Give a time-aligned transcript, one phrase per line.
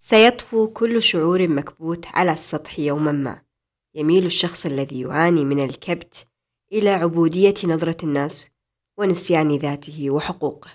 [0.00, 3.42] سيطفو كل شعور مكبوت على السطح يوما ما.
[3.94, 6.26] يميل الشخص الذي يعاني من الكبت
[6.72, 8.48] إلى عبودية نظرة الناس
[8.98, 10.70] ونسيان ذاته وحقوقه.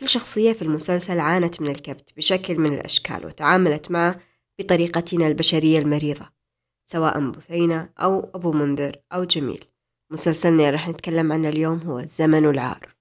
[0.00, 4.20] كل شخصية في المسلسل عانت من الكبت بشكل من الأشكال وتعاملت معه
[4.58, 6.28] بطريقتنا البشرية المريضة
[6.90, 9.64] سواء بثينة أو أبو منذر أو جميل.
[10.10, 12.99] مسلسلنا اللي راح نتكلم عنه اليوم هو زمن العار.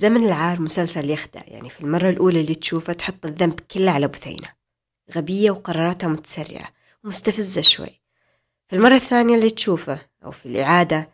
[0.00, 4.48] زمن العار مسلسل يخدع يعني في المرة الأولى اللي تشوفه تحط الذنب كله على بثينة.
[5.14, 6.68] غبية وقراراتها متسرعة
[7.04, 8.00] ومستفزة شوي.
[8.68, 11.08] في المرة الثانية اللي تشوفه أو في الإعادة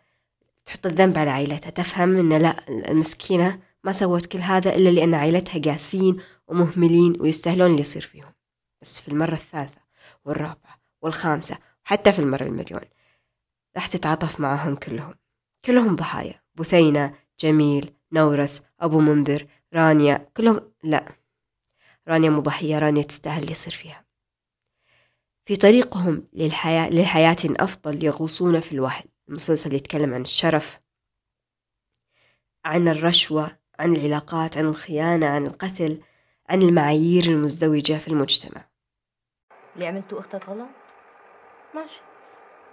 [0.65, 5.61] تحط الذنب على عائلتها تفهم إن لا المسكينة ما سوت كل هذا إلا لأن عائلتها
[5.71, 8.33] قاسين ومهملين ويستاهلون اللي يصير فيهم.
[8.81, 9.81] بس في المرة الثالثة
[10.25, 12.81] والرابعة والخامسة حتى في المرة المليون
[13.75, 15.15] راح تتعاطف معهم كلهم.
[15.65, 16.41] كلهم ضحايا.
[16.55, 20.29] بثينة جميل نورس أبو منذر رانيا.
[20.37, 21.15] كلهم لا.
[22.07, 24.07] رانيا مضحية رانيا تستاهل اللي يصير فيها.
[25.47, 30.79] في طريقهم للحياة للحياة أفضل يغوصون في الوهن المسلسل يتكلم عن الشرف
[32.65, 36.01] عن الرشوة عن العلاقات عن الخيانة عن القتل
[36.49, 38.61] عن المعايير المزدوجة في المجتمع.
[39.75, 40.67] اللي عملته أختك غلط؟
[41.75, 42.01] ماشي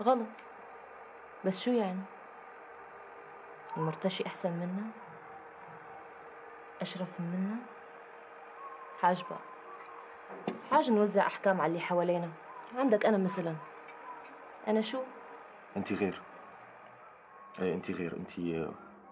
[0.02, 0.26] غلط.
[1.44, 2.00] بس شو يعني؟
[3.76, 4.84] المرتشي أحسن منا؟
[6.80, 7.56] أشرف منا؟
[9.00, 9.36] حاجبة
[10.70, 12.30] حاجة نوزع أحكام على اللي حوالينا.
[12.74, 13.54] عندك أنا مثلا.
[14.68, 15.02] أنا شو؟
[15.76, 16.20] أنت غير.
[17.58, 18.16] إيه أنت غير.
[18.16, 18.38] أنت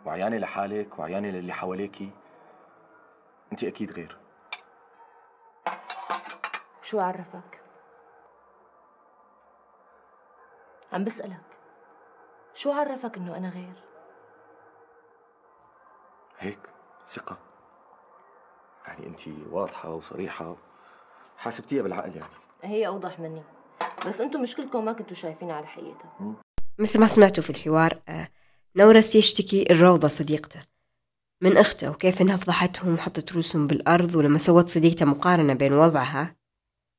[0.07, 2.11] وعيانة لحالك وعيانة للي حواليكي.
[3.53, 4.19] أنت أكيد غير.
[6.83, 7.61] شو عرفك؟
[10.93, 11.41] عم بسألك.
[12.55, 13.83] شو عرفك إنه أنا غير؟
[16.39, 16.59] هيك
[17.09, 17.37] ثقة.
[18.87, 19.21] يعني انت
[19.51, 20.57] واضحة وصريحة
[21.37, 22.33] حاسبتيها بالعقل يعني.
[22.63, 23.43] هي أوضح مني.
[24.07, 26.35] بس أنتم مشكلتكم ما كنتوا شايفين على حقيقتها.
[26.79, 28.29] مثل ما سمعتوا في الحوار آه،
[28.77, 30.61] نورس يشتكي الروضة صديقته
[31.41, 36.37] من أخته وكيف إنها فضحتهم وحطت روسهم بالأرض ولما سوت صديقته مقارنة بين وضعها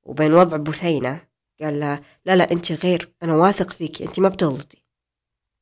[0.03, 1.21] وبين وضع بثينة
[1.61, 4.83] قال لها لا لا أنت غير أنا واثق فيك أنت ما بتغلطي.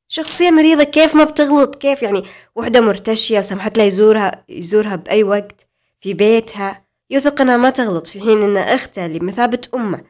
[0.08, 2.24] شخصية مريضة كيف ما بتغلط؟ كيف يعني؟
[2.56, 5.68] وحدة مرتشية وسمحت لها يزورها يزورها بأي وقت
[6.02, 6.86] في بيتها.
[7.10, 10.04] يثق أنها ما تغلط في حين إن اختها اللي بمثابة أمه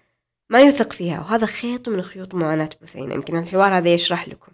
[0.50, 4.52] ما يثق فيها وهذا خيط من خيوط معاناة بثينة يمكن الحوار هذا يشرح لكم.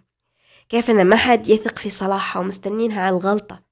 [0.68, 3.62] كيف إن ما حد يثق في صلاحها ومستنينها على الغلطة؟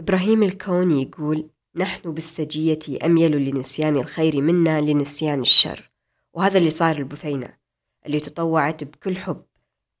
[0.00, 5.90] إبراهيم الكوني يقول نحن بالسجية أميل لنسيان الخير منا لنسيان الشر.
[6.32, 7.56] وهذا اللي صار البثينة
[8.06, 9.44] اللي تطوعت بكل حب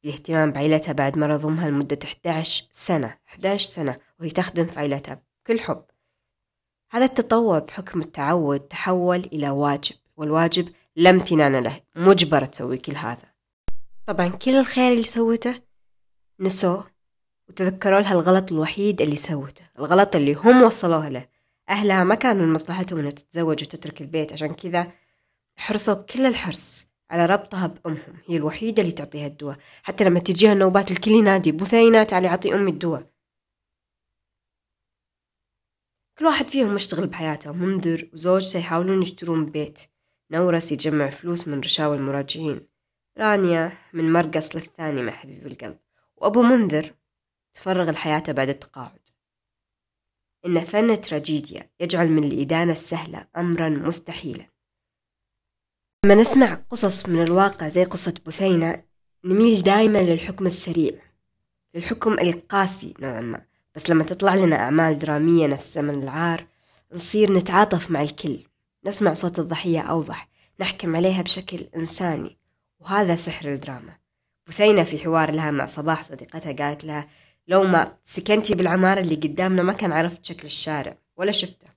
[0.04, 5.60] الاهتمام بعيلتها بعد مرض أمها لمدة 11 سنة 11 سنة وهي تخدم في عيلتها بكل
[5.60, 5.84] حب.
[6.90, 13.37] هذا التطوع بحكم التعود تحول إلى واجب والواجب لا امتنان له مجبرة تسوي كل هذا.
[14.08, 15.62] طبعا كل الخير اللي سوته
[16.40, 16.84] نسوه
[17.48, 21.28] وتذكروا لها الغلط الوحيد اللي سوته الغلط اللي هم وصلوها له.
[21.68, 24.92] أهلها ما كان من مصلحتهم أنها تتزوج وتترك البيت عشان كذا
[25.56, 28.16] حرصوا كل الحرص على ربطها بأمهم.
[28.26, 29.58] هي الوحيدة اللي تعطيها الدواء.
[29.82, 33.10] حتى لما تجيها النوبات الكل ينادي بثينة تعالي أعطي أمي الدواء.
[36.18, 39.80] كل واحد فيهم مشتغل بحياته منذر وزوجته يحاولون يشترون بيت.
[40.30, 42.77] نورس يجمع فلوس من رشاوى المراجعين.
[43.18, 45.78] رانيا من مرقص للثاني مع حبيب القلب
[46.16, 46.94] وأبو منذر
[47.54, 49.00] تفرغ الحياة بعد التقاعد.
[50.46, 54.46] إن فن تراجيديا يجعل من الإدانة السهلة أمرا مستحيلا.
[56.04, 58.82] لما نسمع قصص من الواقع زي قصة بثينة
[59.24, 60.92] نميل دائما للحكم السريع
[61.74, 63.44] للحكم القاسي نوعا ما.
[63.74, 66.46] بس لما تطلع لنا أعمال درامية نفس زمن العار
[66.92, 68.44] نصير نتعاطف مع الكل
[68.86, 70.28] نسمع صوت الضحية أوضح
[70.60, 72.38] نحكم عليها بشكل إنساني.
[72.80, 73.98] وهذا سحر الدراما.
[74.46, 77.08] بثينة في حوار لها مع صباح صديقتها قالت لها
[77.48, 81.68] لو ما سكنتي بالعمارة اللي قدامنا ما كان عرفت شكل الشارع ولا شفته.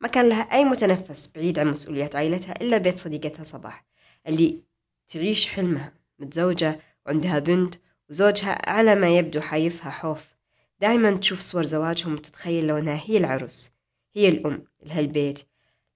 [0.00, 3.84] ما كان لها أي متنفس بعيد عن مسؤوليات عائلتها إلا بيت صديقتها صباح
[4.26, 4.62] اللي
[5.08, 7.74] تعيش حلمها متزوجة وعندها بنت
[8.10, 10.34] وزوجها على ما يبدو حايفها خوف
[10.80, 13.70] دائما تشوف صور زواجهم وتتخيل لو أنها هي العروس
[14.12, 15.42] هي الأم لهالبيت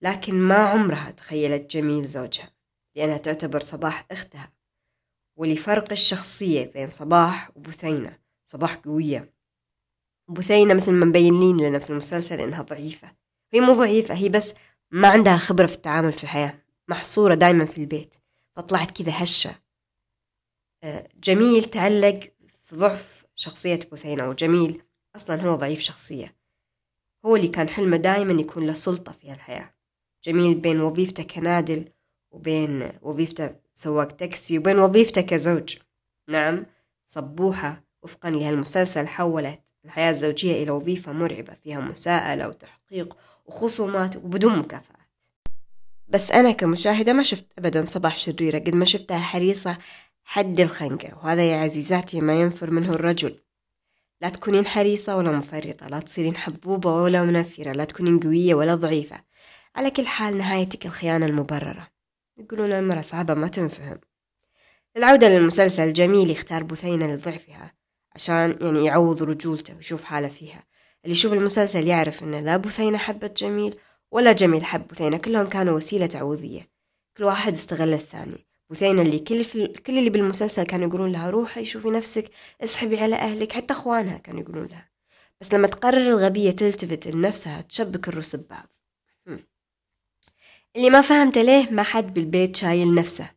[0.03, 2.51] لكن ما عمرها تخيلت جميل زوجها.
[2.99, 4.53] لأنها تعتبر صباح أختها.
[5.37, 8.19] ولفرق الشخصية بين صباح وبثينة.
[8.45, 9.35] صباح قوية.
[10.29, 13.17] بثينة مثل ما مبينين لنا في المسلسل إنها ضعيفة.
[13.53, 14.55] هي مو ضعيفة هي بس
[14.91, 16.62] ما عندها خبرة في التعامل في الحياة.
[16.89, 18.15] محصورة دايما في البيت.
[18.56, 19.55] فطلعت كذا هشة.
[20.83, 24.29] آه، جميل تعلق في ضعف شخصية بثينة.
[24.29, 24.83] وجميل
[25.17, 26.37] أصلا هو ضعيف شخصية.
[27.27, 29.75] هو اللي كان حلمه دايما يكون له سلطة في الحياة
[30.25, 31.93] جميل بين وظيفته كنادل
[32.31, 35.77] وبين وظيفته سواق تاكسي وبين وظيفته كزوج
[36.29, 36.67] نعم
[37.07, 43.17] صبوحة وفقا لهالمسلسل حولت الحياة الزوجية إلى وظيفة مرعبة فيها مساءلة وتحقيق
[43.47, 44.99] وخصومات وبدون مكافآت.
[46.09, 49.79] بس أنا كمشاهدة ما شفت أبدا صباح شريرة قد ما شفتها حريصة
[50.25, 53.39] حد الخنقة وهذا يا عزيزاتي ما ينفر منه الرجل.
[54.21, 59.21] لا تكونين حريصة ولا مفرطة لا تصيرين حبوبة ولا منفرة لا تكونين قوية ولا ضعيفة.
[59.77, 61.89] على كل حال نهايتك الخيانة المبررة.
[62.38, 64.00] يقولون المرأة صعبة ما تنفهم.
[64.96, 67.75] العودة للمسلسل جميل يختار بثينة لضعفها
[68.14, 70.64] عشان يعني يعوض رجولته ويشوف حالة فيها.
[71.05, 73.79] اللي يشوف المسلسل يعرف إن لا بثينة حبت جميل
[74.11, 76.69] ولا جميل حب بثينة كلهم كانوا وسيلة تعويضية.
[77.17, 78.46] كل واحد استغل الثاني.
[78.70, 82.31] بثينة اللي كل في كل اللي بالمسلسل كانوا يقولون لها روحي شوفي نفسك
[82.62, 84.88] اسحبي على أهلك حتى أخوانها كانوا يقولون لها.
[85.40, 88.78] بس لما تقرر الغبية تلتفت لنفسها تشبك الروس ببعض
[90.76, 93.31] اللي ما فهمت ليه ما حد بالبيت شايل نفسه.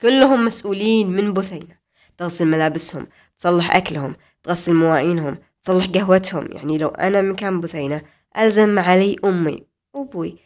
[0.00, 1.76] كلهم مسؤولين من بثينة
[2.16, 6.48] تغسل ملابسهم تصلح أكلهم تغسل مواعينهم تصلح قهوتهم.
[6.52, 8.02] يعني لو أنا مكان بثينة
[8.38, 10.38] ألزم علي أمي وأبوي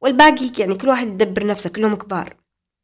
[0.00, 1.70] والباقي يعني كل واحد يدبر نفسه.
[1.70, 2.36] كلهم كبار.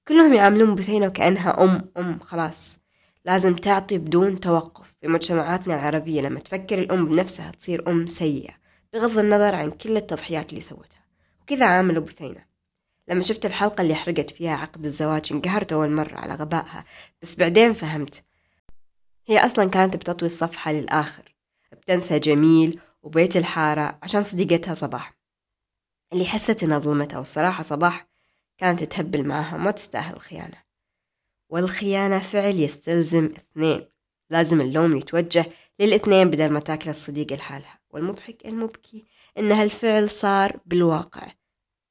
[0.09, 2.79] كلهم يعاملون بثينة وكأنها أم أم خلاص.
[3.25, 4.97] لازم تعطي بدون توقف.
[5.01, 8.55] في مجتمعاتنا العربية لما تفكر الأم بنفسها تصير أم سيئة
[8.93, 11.03] بغض النظر عن كل التضحيات اللي سوتها.
[11.43, 12.52] وكذا عاملوا بثينة
[13.09, 16.85] لما شفت الحلقة اللي حرقت فيها عقد الزواج انقهرت أول مرة على غبائها
[17.23, 18.25] بس بعدين فهمت.
[19.27, 21.35] هي أصلا كانت بتطوي الصفحة للآخر
[21.73, 25.15] بتنسى جميل وبيت الحارة عشان صديقتها صباح.
[26.13, 28.07] اللي حست إنها ظلمتها والصراحة صباح
[28.59, 30.63] كانت تهبل معاها ما تستاهل الخيانة.
[31.49, 33.89] والخيانة فعل يستلزم اثنين
[34.31, 35.47] لازم اللوم يتوجه
[35.79, 39.05] للاثنين بدل ما تاكل الصديقة لحالها والمضحك المبكي
[39.39, 41.33] إن هالفعل صار بالواقع.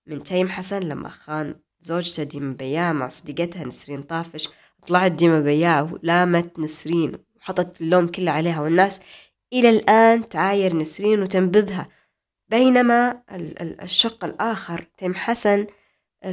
[0.08, 4.50] من تيم حسن لما خان زوجته ديما بياع مع صديقتها نسرين طافش
[4.88, 9.02] طلعت ديما بياع ولامت نسرين وحطت اللوم كله عليها والناس
[9.54, 11.88] إلى الآن تعاير نسرين وتنبذها.
[12.48, 13.24] بينما
[13.84, 15.68] الشق الآخر تيم حسن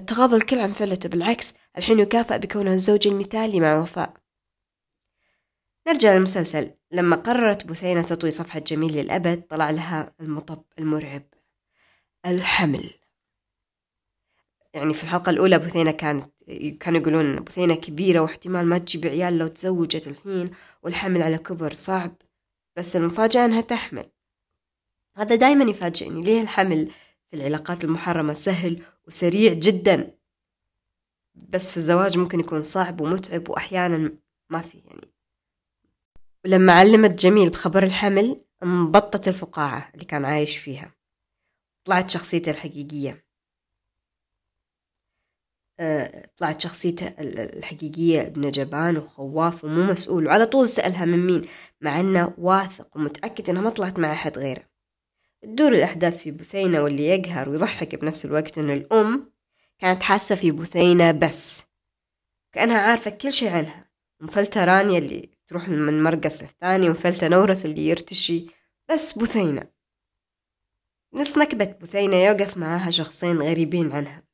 [0.07, 4.15] تغاضى الكل عن فعلته بالعكس الحين يكافئ بكونه الزوج المثالي مع وفاء.
[5.89, 6.71] نرجع للمسلسل.
[6.91, 11.23] لما قررت بثينة تطوي صفحة جميل للأبد طلع لها المطب المرعب
[12.27, 12.91] الحمل.
[14.75, 16.25] يعني في الحلقة الأولى بثينة كانت
[16.81, 20.51] كانوا يقولون بثينة كبيرة واحتمال ما تجيب عيال لو تزوجت الحين
[20.83, 22.17] والحمل على كبر صعب
[22.77, 24.11] بس المفاجأة أنها تحمل.
[25.17, 26.91] هذا دايما يفاجئني ليه الحمل
[27.31, 30.19] في العلاقات المحرمة سهل وسريع جدا؟
[31.35, 34.19] بس في الزواج ممكن يكون صعب ومتعب وأحيانا
[34.51, 35.13] ما في يعني.
[36.45, 40.95] ولما علمت جميل بخبر الحمل انبطت الفقاعة اللي كان عايش فيها.
[41.85, 43.28] طلعت شخصيته الحقيقية.
[46.37, 50.27] طلعت شخصيته الحقيقية ابن جبان وخواف ومو مسؤول.
[50.27, 51.43] وعلى طول سألها من مين
[51.81, 54.69] مع إنه واثق ومتأكد إنها ما طلعت مع أحد غيره.
[55.43, 59.33] تدور الأحداث في بثينة واللي يقهر ويضحك بنفس الوقت إن الأم
[59.79, 61.65] كانت حاسة في بثينة بس
[62.53, 63.91] كأنها عارفة كل شي عنها.
[64.21, 68.47] ومفلتة رانيا اللي تروح من مرقص للثاني ومفلتة نورس اللي يرتشي
[68.91, 69.71] بس بثينة
[71.15, 74.28] نص نكبة بثينة يوقف معاها شخصين غريبين عنها.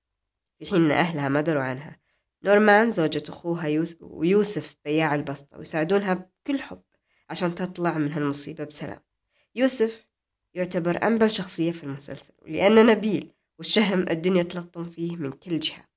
[0.58, 2.00] في حين أهلها ما دروا عنها.
[2.44, 6.82] نورمان زوجة أخوها يوسف ويوسف بياع البسطة ويساعدونها بكل حب
[7.30, 9.00] عشان تطلع من هالمصيبة بسلام.
[9.54, 10.06] يوسف
[10.54, 15.88] يعتبر أنبل شخصية في المسلسل ولأنه نبيل والشهم الدنيا تلطم فيه من كل جهة.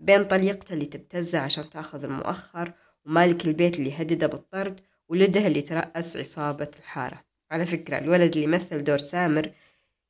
[0.00, 2.72] بين طليقته اللي تبتزه عشان تأخذ المؤخر
[3.04, 7.24] ومالك البيت اللي هدده بالطرد ولده اللي ترأس عصابة الحارة.
[7.50, 9.52] على فكرة الولد اللي يمثل دور سامر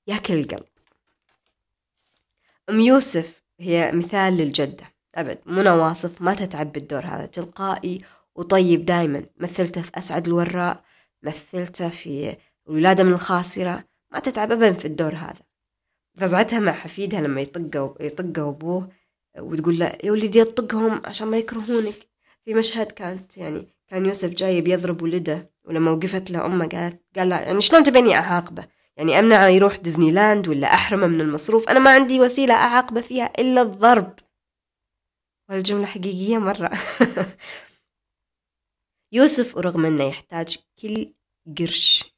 [0.07, 0.67] ياكل القلب.
[2.71, 4.85] أم يوسف هي مثال للجدة.
[5.15, 7.27] أبد منى واصف ما تتعب بالدور هذا.
[7.27, 8.01] تلقائي
[8.35, 9.23] وطيب دايما.
[9.37, 10.85] مثلته في أسعد الوراء
[11.23, 12.37] مثلته في
[12.69, 13.85] الولادة من الخاسرة.
[14.13, 15.43] ما تتعب أبدا في الدور هذا.
[16.19, 18.89] فزعتها مع حفيدها لما يطقوا يطقوا أبوه
[19.39, 21.95] وتقول له يا ولدي أطقهم عشان ما يكرهونك.
[22.45, 27.31] في مشهد كانت يعني كان يوسف جاي بيضرب ولده ولما وقفت له أمه قالت قال
[27.31, 28.65] يعني شلون تبيني أعاقبه؟
[28.97, 31.69] يعني أمنعه يروح ديزني لاند ولا أحرمه من المصروف.
[31.69, 34.15] أنا ما عندي وسيلة أعاقبه فيها إلا الضرب.
[35.51, 36.71] والجملة حقيقية مرة.
[39.13, 41.15] يوسف ورغم أنه يحتاج كل
[41.59, 42.15] قرش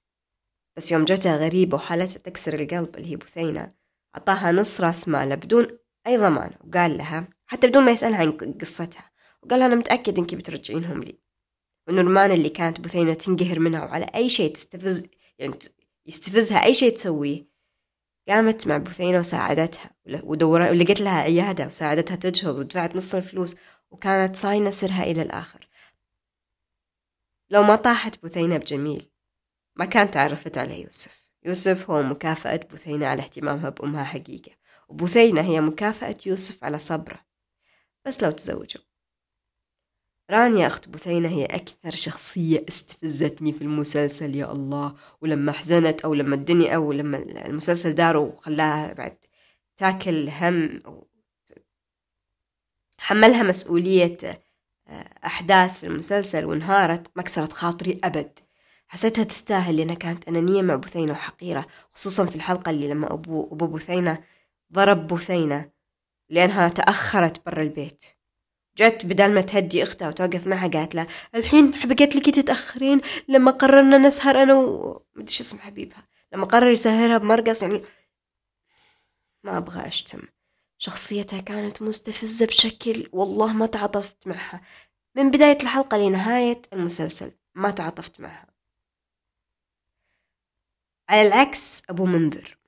[0.76, 3.73] بس يوم جتها غريبة وحالتها تكسر القلب اللي هي بثينة
[4.14, 9.11] عطاها نص راس ماله بدون أي ضمان وقال لها حتى بدون ما يسألها عن قصتها
[9.43, 11.19] وقال لها أنا متأكد إنك بترجعينهم لي.
[11.88, 15.07] ونورمان اللي كانت بثينة تنقهر منها وعلى أي شيء تستفز
[15.38, 15.55] يعني
[16.06, 17.47] يستفزها أي شيء تسويه.
[18.28, 19.90] قامت مع بثينة وساعدتها
[20.23, 23.56] ودورت ولقيت لها عيادة وساعدتها تجهض ودفعت نص الفلوس
[23.90, 25.68] وكانت صاينة سرها إلى الآخر.
[27.50, 29.11] لو ما طاحت بثينة بجميل.
[29.76, 31.25] ما كانت تعرفت على يوسف.
[31.44, 34.52] يوسف هو مكافأة بثينة على اهتمامها بأمها حقيقة
[34.88, 37.21] وبثينة هي مكافأة يوسف على صبره.
[38.06, 38.82] بس لو تزوجوا.
[40.31, 44.95] رانيا أخت بثينة هي أكثر شخصية استفزتني في المسلسل يا الله.
[45.21, 49.17] ولما حزنت أو لما الدنيا أو لما المسلسل دار وخلاها بعد
[49.76, 51.09] تاكل هم أو
[52.99, 54.17] حملها مسؤولية
[54.88, 58.38] آه، أحداث في المسلسل وانهارت ما كسرت خاطري أبد.
[58.88, 63.67] حسيتها تستاهل لأنها كانت أنانية مع بثينة وحقيرة خصوصا في الحلقة اللي لما أبو, أبو
[63.67, 64.25] بثينة
[64.73, 65.71] ضرب بثينة
[66.29, 68.05] لأنها تأخرت برا البيت.
[68.76, 73.99] جت بدال ما تهدي أختها وتوقف معها قالت لها الحين بقيت لك تتأخرين؟ لما قررنا
[73.99, 76.09] نسهر أنا و مدري اسم حبيبها.
[76.33, 77.83] لما قرر يسهرها بمرقص يعني
[79.45, 80.23] ما أبغى أشتم.
[80.79, 84.61] شخصيتها كانت مستفزة بشكل والله ما تعاطفت معها.
[85.14, 88.47] من بداية الحلقة لنهاية المسلسل ما تعاطفت معها.
[91.09, 92.59] على العكس أبو منذر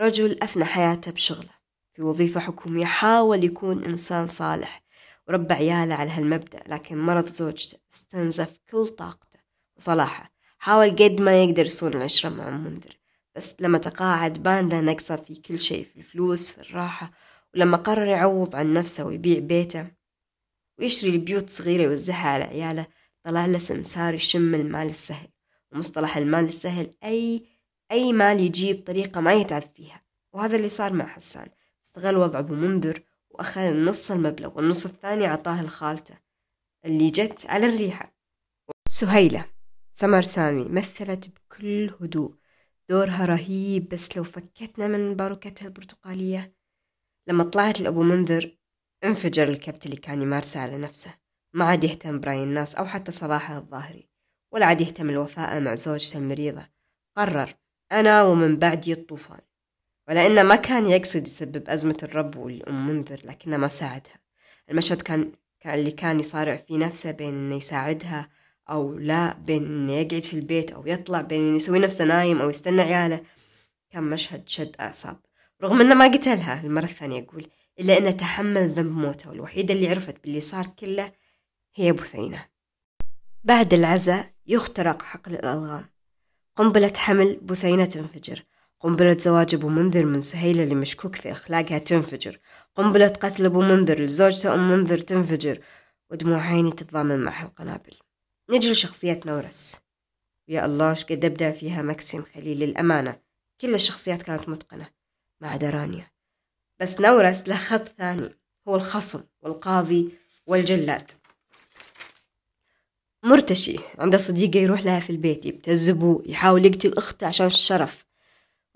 [0.00, 1.62] رجل أفنى حياته بشغله.
[1.94, 4.81] في وظيفة حكومية حاول يكون إنسان صالح.
[5.28, 9.38] وربى عياله على هالمبدأ لكن مرض زوجته استنزف كل طاقته.
[9.76, 12.96] وصلاحه حاول قد ما يقدر يصون العشرة مع منذر
[13.36, 17.10] بس لما تقاعد بان له نقصة في كل شيء في الفلوس في الراحة.
[17.54, 19.86] ولما قرر يعوض عن نفسه ويبيع بيته
[20.78, 22.86] ويشتري البيوت صغيرة يوزعها على عياله
[23.22, 25.28] طلع له سمسار يشم المال السهل.
[25.72, 27.46] ومصطلح المال السهل أي
[27.92, 30.02] أي مال يجي بطريقة ما يتعب فيها.
[30.32, 31.48] وهذا اللي صار مع حسان.
[31.84, 33.02] استغل وضع أبو منذر
[33.34, 36.18] وأخذ نص المبلغ والنص الثاني عطاه لخالته
[36.84, 38.16] اللي جت على الريحة.
[38.88, 39.44] سهيلة
[39.92, 42.34] سمر سامي مثلت بكل هدوء.
[42.88, 46.56] دورها رهيب بس لو فكتنا من باروكتها البرتقالية.
[47.28, 48.58] لما طلعت لأبو منذر
[49.04, 51.14] انفجر الكبت اللي كان يمارسه على نفسه.
[51.54, 54.08] ما عاد يهتم برأي الناس أو حتى صلاحه الظاهري
[54.54, 56.68] ولا عاد يهتم الوفاء مع زوجته المريضة.
[57.16, 57.54] قرر
[57.92, 59.40] أنا ومن بعدي الطوفان.
[60.08, 64.14] ولأنه ما كان يقصد يسبب أزمة الرب والأم منذر لكنه ما ساعدها.
[64.70, 68.28] المشهد كان, كان اللي كان يصارع في نفسه بين إنه يساعدها
[68.70, 72.50] أو لا بين إنه يقعد في البيت أو يطلع بين إنه يسوي نفسه نايم أو
[72.50, 73.20] يستنى عياله.
[73.90, 75.16] كان مشهد شد أعصاب.
[75.62, 77.46] رغم إنه ما قتلها المرة الثانية أقول
[77.80, 81.12] إلا إنه تحمل ذنب موته والوحيدة اللي عرفت باللي صار كله
[81.74, 82.46] هي بثينة
[83.44, 85.84] بعد العزاء يخترق حقل الألغام.
[86.56, 88.44] قنبلة حمل بثينة تنفجر.
[88.82, 92.38] قنبلة زواج أبو منذر من سهيلة اللي مشكوك في أخلاقها تنفجر.
[92.74, 95.60] قنبلة قتل أبو منذر لزوجته أم منذر تنفجر.
[96.10, 97.92] ودموع عيني تتضامن مع القنابل
[98.50, 99.76] نجي لشخصيات نورس.
[100.48, 103.20] يا الله قد أبدع فيها مكسيم خليل للأمانة.
[103.60, 104.90] كل الشخصيات كانت متقنة.
[105.40, 106.10] ما عدا رانيا
[106.80, 108.30] بس نورس له خط ثاني.
[108.68, 110.08] هو الخصم والقاضي
[110.46, 111.10] والجلاد.
[113.24, 115.46] مرتشي عنده صديقة يروح لها في البيت.
[115.46, 118.11] يبتزبه يحاول يقتل أخته عشان الشرف.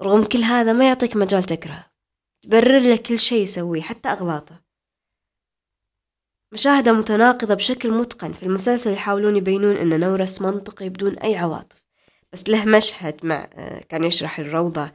[0.03, 1.87] رغم كل هذا ما يعطيك مجال تكره
[2.43, 4.63] تبرر له كل شيء يسويه حتى أغلاطه.
[6.53, 11.83] مشاهدة متناقضة بشكل متقن في المسلسل يحاولون يبينون أن نورس منطقي بدون أي عواطف.
[12.33, 14.93] بس له مشهد مع آه، كان يشرح الروضة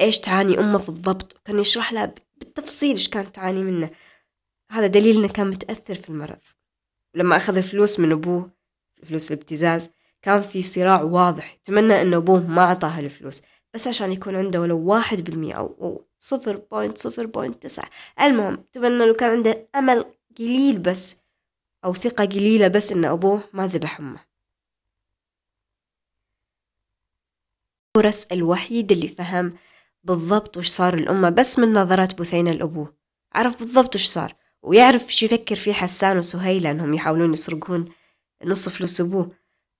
[0.00, 3.90] إيش تعاني أمه بالضبط؟ كان يشرح لها بالتفصيل إيش كانت تعاني منه.
[4.70, 6.40] هذا دليل إنه كان متأثر في المرض.
[7.14, 8.50] لما أخذ الفلوس من أبوه
[9.02, 9.90] فلوس الابتزاز
[10.22, 11.58] كان في صراع واضح.
[11.64, 13.42] تمنى أن أبوه ما أعطاه الفلوس.
[13.74, 17.90] بس عشان يكون عنده ولو واحد بالمية أو صفر point صفر point تسعة.
[18.20, 20.04] المهم تمنى لو كان عنده أمل
[20.38, 21.16] قليل بس
[21.84, 24.20] أو ثقة قليلة بس إن أبوه ما ذبح أمه.
[27.96, 29.50] ورس الوحيد اللي فهم
[30.04, 32.96] بالضبط وش صار لأمه بس من نظرات بثينة لأبوه.
[33.32, 37.84] عرف بالضبط وش صار ويعرف شو يفكر فيه حسان وسهيلة أنهم يحاولون يسرقون
[38.44, 39.28] نص فلوس أبوه.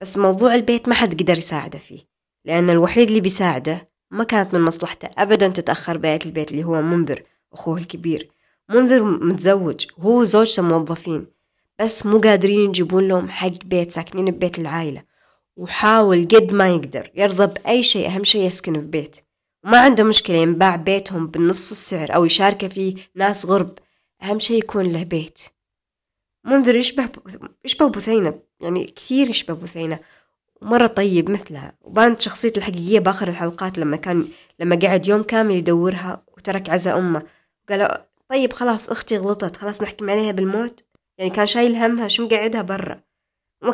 [0.01, 2.14] بس موضوع البيت ما حد قدر يساعده فيه.
[2.45, 7.23] لأن الوحيد اللي بيساعده ما كانت من مصلحته أبدا تتأخر بيعة البيت اللي هو منذر
[7.53, 8.31] أخوه الكبير.
[8.69, 11.27] منذر متزوج وهو وزوجته موظفين
[11.81, 15.03] بس مو قادرين يجيبون لهم حق بيت ساكنين ببيت العائلة.
[15.57, 19.17] وحاول قد ما يقدر يرضى بأي شيء أهم شيء يسكن في بيت
[19.65, 23.79] وما عنده مشكلة ينباع بيتهم بالنص السعر أو يشارك فيه ناس غرب.
[24.23, 25.41] أهم شيء يكون له بيت.
[26.45, 27.09] منذر يشبه
[27.65, 30.01] يشبه بثينة يعني كثير يشبه بثينة
[30.65, 31.73] ومرة طيب مثلها.
[31.83, 34.29] وبانت شخصيته الحقيقية بآخر الحلقات لما كان
[34.61, 37.23] لما قعد يوم كامل يدورها وترك عزا أمه.
[37.69, 40.85] قال طيب خلاص أختي غلطت خلاص نحكم عليها بالموت.
[41.19, 43.01] يعني كان شايل همها شو مقعدها برا.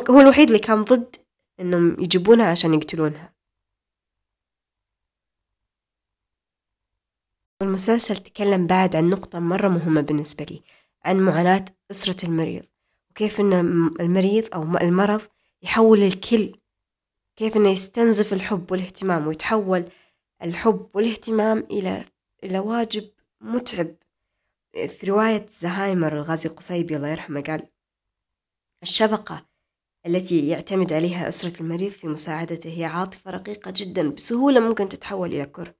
[0.09, 1.15] هو الوحيد اللي كان ضد
[1.59, 3.33] إنهم يجيبونها عشان يقتلونها.
[7.61, 10.61] المسلسل تكلم بعد عن نقطة مرة مهمة بالنسبة لي
[11.05, 12.63] عن معاناة أسرة المريض
[13.11, 13.53] وكيف أن
[13.99, 15.21] المريض أو المرض
[15.63, 16.60] يحول الكل
[17.41, 19.85] كيف أنه يستنزف الحب والاهتمام ويتحول
[20.43, 22.05] الحب والاهتمام إلى
[22.43, 23.09] إلى واجب
[23.41, 23.95] متعب.
[24.73, 27.67] في رواية زهايمر الغازي قصيبي الله يرحمه قال
[28.83, 29.45] الشفقة
[30.05, 35.45] التي يعتمد عليها أسرة المريض في مساعدته هي عاطفة رقيقة جدا بسهولة ممكن تتحول إلى
[35.45, 35.75] كره.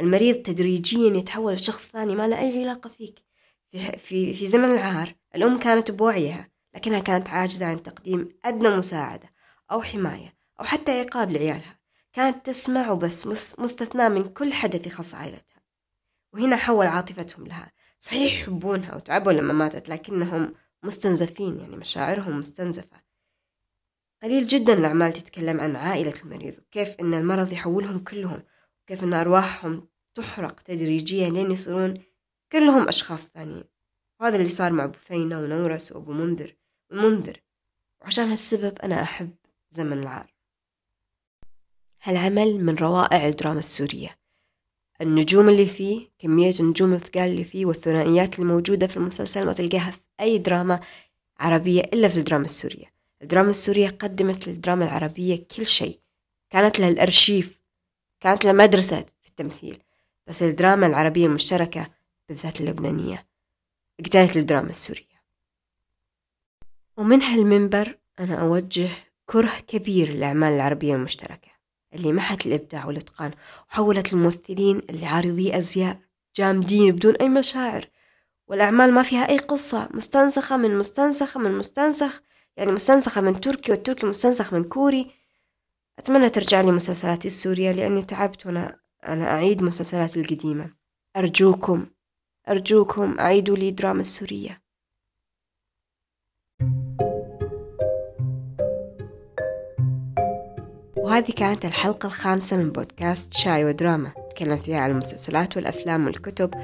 [0.00, 3.18] المريض تدريجيا يتحول لشخص ثاني ما له أي علاقة فيك.
[3.70, 9.30] في, في, في زمن العار الأم كانت بوعيها لكنها كانت عاجزة عن تقديم أدنى مساعدة
[9.70, 10.41] أو حماية.
[10.62, 11.78] أو حتى عقاب لعيالها.
[12.12, 13.26] كانت تسمع وبس
[13.58, 15.62] مستثناة من كل حدث يخص عائلتها.
[16.32, 17.72] وهنا حول عاطفتهم لها.
[17.98, 23.02] صحيح يحبونها وتعبوا لما ماتت لكنهم مستنزفين يعني مشاعرهم مستنزفة.
[24.22, 28.42] قليل جدا الأعمال تتكلم عن عائلة المريض وكيف أن المرض يحولهم كلهم
[28.82, 32.02] وكيف أن أرواحهم تحرق تدريجيا لين يصيرون
[32.52, 33.64] كلهم أشخاص ثانيين.
[34.20, 36.56] وهذا اللي صار مع بثينة ونورس وأبو منذر
[36.90, 37.40] ومنذر.
[38.02, 39.36] وعشان هالسبب أنا أحب
[39.70, 40.31] زمن العار.
[42.04, 44.18] هالعمل من روائع الدراما السورية.
[45.00, 50.00] النجوم اللي فيه كمية النجوم الثقال اللي فيه والثنائيات الموجودة في المسلسل ما تلقاها في
[50.20, 50.80] أي دراما
[51.38, 52.92] عربية إلا في الدراما السورية.
[53.22, 56.00] الدراما السورية قدمت للدراما العربية كل شيء.
[56.50, 57.58] كانت لها الأرشيف
[58.20, 59.82] كانت لها مدرسة في التمثيل
[60.26, 61.90] بس الدراما العربية المشتركة
[62.28, 63.26] بالذات اللبنانية
[64.00, 65.22] اجتهدت الدراما السورية.
[66.96, 68.88] ومن هالمنبر أنا أوجه
[69.26, 71.51] كره كبير للأعمال العربية المشتركة.
[71.94, 73.30] اللي محت الإبداع والإتقان
[73.70, 75.98] وحولت الممثلين اللي عارضي أزياء
[76.36, 77.88] جامدين بدون أي مشاعر.
[78.48, 79.88] والأعمال ما فيها أي قصة.
[79.94, 82.22] مستنسخة من مستنسخة من مستنسخ.
[82.56, 85.10] يعني مستنسخة من تركي والتركي مستنسخ من كوري.
[85.98, 90.70] أتمنى ترجع لي مسلسلاتي السورية لأني تعبت وأنا أنا أعيد مسلسلاتي القديمة.
[91.16, 91.86] أرجوكم
[92.48, 94.61] أرجوكم أعيدوا لي دراما السورية.
[101.02, 104.12] وهذه كانت الحلقة الخامسة من بودكاست شاي ودراما.
[104.26, 106.54] نتكلم فيها عن المسلسلات والأفلام والكتب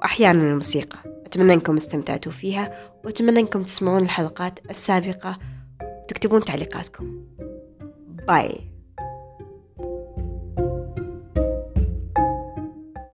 [0.00, 0.98] وأحيانا الموسيقى.
[1.26, 5.38] أتمنى أنكم استمتعتوا فيها وأتمنى أنكم تسمعون الحلقات السابقة
[5.82, 7.24] وتكتبون تعليقاتكم.
[8.28, 8.73] باي